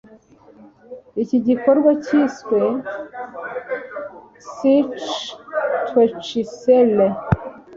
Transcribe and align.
Iki 1.21 1.37
gikorwa 1.47 1.91
kiswe 2.03 2.61
“Sichtwechsel 4.53 6.91